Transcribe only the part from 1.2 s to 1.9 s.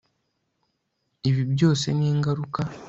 Ibi byose